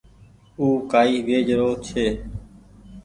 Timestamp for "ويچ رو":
1.27-1.69